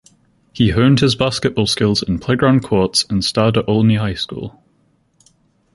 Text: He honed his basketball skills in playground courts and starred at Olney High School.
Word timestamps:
He 0.51 0.71
honed 0.71 0.99
his 0.99 1.13
basketball 1.13 1.67
skills 1.67 2.01
in 2.01 2.17
playground 2.17 2.63
courts 2.63 3.05
and 3.07 3.23
starred 3.23 3.55
at 3.55 3.69
Olney 3.69 3.97
High 3.97 4.15
School. 4.15 4.59